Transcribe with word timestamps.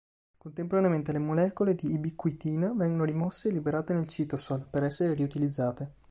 Contemporaneamente 0.35 1.11
le 1.11 1.19
molecole 1.19 1.75
di 1.75 1.93
ubiquitina 1.93 2.73
vengono 2.73 3.03
rimosse 3.03 3.49
e 3.49 3.51
liberate 3.51 3.93
nel 3.93 4.07
citosol, 4.07 4.67
per 4.67 4.81
essere 4.81 5.13
riutilizzate. 5.13 5.93